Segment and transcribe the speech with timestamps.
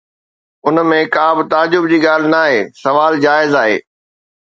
[0.67, 3.81] ان ۾ ڪا به تعجب جي ڳالهه ناهي، سوال جائز آهي.